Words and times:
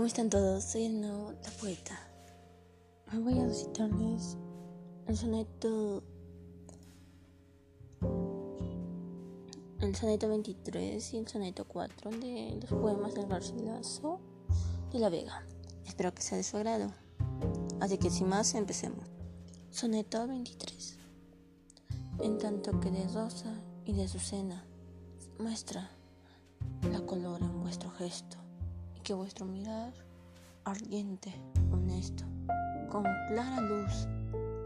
¿cómo 0.00 0.06
están 0.06 0.30
todos? 0.30 0.64
Soy 0.64 0.88
nuevo 0.88 1.32
La 1.32 1.50
Poeta. 1.60 2.00
Hoy 3.12 3.18
voy 3.18 3.38
a 3.38 3.44
recitarles 3.44 4.38
el 5.06 5.14
soneto. 5.14 6.02
El 9.78 9.94
soneto 9.94 10.26
23 10.30 11.12
y 11.12 11.18
el 11.18 11.28
soneto 11.28 11.66
4 11.68 12.12
de 12.12 12.58
los 12.62 12.70
poemas 12.70 13.12
del 13.12 13.26
Garcilaso 13.26 14.20
de 14.90 15.00
la 15.00 15.10
Vega. 15.10 15.44
Espero 15.86 16.14
que 16.14 16.22
sea 16.22 16.38
de 16.38 16.44
su 16.44 16.56
agrado. 16.56 16.94
Así 17.80 17.98
que 17.98 18.08
sin 18.08 18.30
más, 18.30 18.54
empecemos. 18.54 19.04
Soneto 19.70 20.26
23. 20.26 20.96
En 22.20 22.38
tanto 22.38 22.80
que 22.80 22.90
de 22.90 23.06
rosa 23.08 23.52
y 23.84 23.92
de 23.92 24.04
azucena 24.04 24.64
muestra 25.38 25.90
la 26.90 27.04
color 27.04 27.42
en 27.42 27.60
vuestro 27.60 27.90
gesto 27.90 28.38
que 29.10 29.14
vuestro 29.14 29.44
mirar 29.44 29.92
ardiente, 30.62 31.34
honesto, 31.72 32.22
con 32.88 33.02
clara 33.26 33.60
luz, 33.60 34.06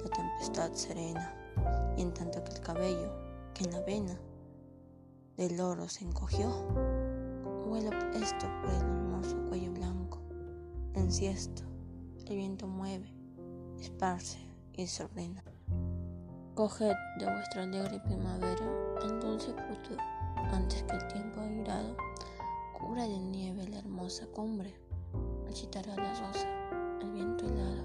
la 0.02 0.10
tempestad 0.10 0.70
serena, 0.74 1.34
y 1.96 2.02
en 2.02 2.12
tanto 2.12 2.44
que 2.44 2.52
el 2.52 2.60
cabello 2.60 3.10
que 3.54 3.64
en 3.64 3.72
la 3.72 3.80
vena 3.80 4.20
del 5.38 5.58
oro 5.58 5.88
se 5.88 6.04
encogió, 6.04 6.50
vuela 7.66 7.88
esto 8.12 8.46
por 8.60 8.68
el 8.68 8.82
hermoso 8.82 9.34
cuello 9.48 9.72
blanco, 9.72 10.20
en 10.92 11.10
siesto, 11.10 11.62
el 12.26 12.36
viento 12.36 12.66
mueve, 12.66 13.14
esparce 13.80 14.40
y 14.74 14.82
desordena. 14.82 15.42
Coged 16.54 16.92
de 17.18 17.32
vuestra 17.32 17.62
alegre 17.62 17.98
primavera 18.00 18.66
el 19.04 19.20
dulce 19.20 19.54
fruto 19.54 19.96
antes 20.52 20.82
que 20.82 20.96
el 20.96 21.06
tiempo 21.06 21.40
airado 21.40 21.96
de 22.92 23.18
nieve 23.18 23.66
la 23.68 23.78
hermosa 23.78 24.24
cumbre, 24.28 24.72
agitará 25.48 25.96
la 25.96 26.14
rosa, 26.14 26.48
el 27.02 27.10
viento 27.10 27.44
helado, 27.44 27.82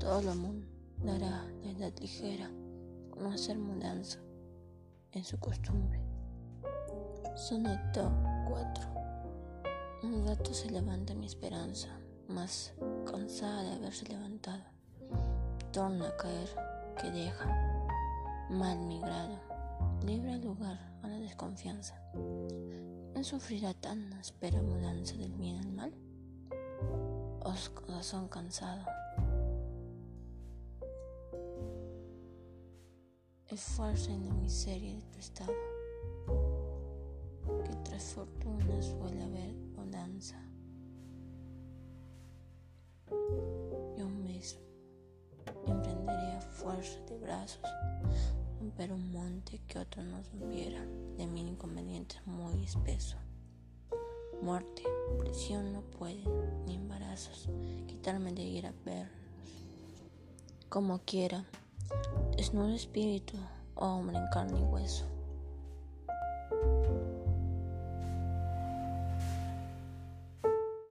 todo 0.00 0.22
lo 0.22 0.34
dará 1.04 1.44
la 1.62 1.70
edad 1.70 1.92
ligera, 2.00 2.50
con 3.10 3.26
hacer 3.26 3.58
mudanza 3.58 4.18
en 5.12 5.24
su 5.24 5.38
costumbre. 5.38 6.00
Soneto 7.36 8.10
4 8.48 8.84
Un 10.04 10.26
rato 10.26 10.54
se 10.54 10.70
levanta 10.70 11.14
mi 11.14 11.26
esperanza, 11.26 11.88
más 12.28 12.72
cansada 13.04 13.62
de 13.62 13.72
haberse 13.74 14.06
levantado, 14.06 14.64
torna 15.70 16.08
a 16.08 16.16
caer, 16.16 16.48
que 17.00 17.10
deja 17.10 17.46
mal 18.48 18.78
mi 18.78 19.00
grado, 19.00 19.38
libre 20.06 20.38
lugar 20.38 20.78
a 21.02 21.08
la 21.08 21.18
desconfianza. 21.18 22.00
¿No 23.18 23.24
sufrirá 23.24 23.74
tan 23.74 24.12
áspera 24.12 24.62
mudanza 24.62 25.16
del 25.16 25.32
bien 25.32 25.56
al 25.56 25.72
mal? 25.72 25.92
Os 27.40 27.68
corazón 27.70 28.28
cansado. 28.28 28.84
Esfuerzo 33.48 34.12
en 34.12 34.24
la 34.24 34.34
miseria 34.34 34.94
de 34.94 35.02
tu 35.02 35.18
estado, 35.18 35.52
que 37.64 37.74
tras 37.82 38.04
fortuna 38.14 38.80
suele 38.80 39.24
haber 39.24 39.52
bonanza. 39.74 40.40
Yo 43.96 44.08
mismo 44.08 44.60
emprenderé 45.66 46.36
a 46.36 46.40
fuerza 46.40 47.00
de 47.08 47.18
brazos 47.18 47.68
romper 48.58 48.92
un 48.92 49.12
monte 49.12 49.60
que 49.66 49.78
otro 49.78 50.02
no 50.02 50.20
rompiera, 50.32 50.84
de 51.16 51.26
mil 51.26 51.48
inconvenientes 51.48 52.20
muy 52.26 52.64
espeso. 52.64 53.16
Muerte, 54.42 54.82
prisión 55.18 55.72
no 55.72 55.82
pueden, 55.82 56.24
ni 56.66 56.76
embarazos, 56.76 57.48
quitarme 57.86 58.32
de 58.32 58.42
ir 58.42 58.66
a 58.66 58.72
verlos. 58.84 59.12
Como 60.68 61.00
quiera, 61.00 61.44
desnudo 62.36 62.74
espíritu, 62.74 63.36
hombre 63.74 64.18
en 64.18 64.26
carne 64.32 64.60
y 64.60 64.62
hueso. 64.62 65.17